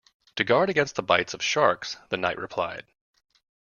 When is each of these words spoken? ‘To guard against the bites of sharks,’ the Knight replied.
‘To 0.37 0.43
guard 0.43 0.67
against 0.71 0.95
the 0.95 1.03
bites 1.03 1.35
of 1.35 1.43
sharks,’ 1.43 1.95
the 2.09 2.17
Knight 2.17 2.39
replied. 2.39 2.85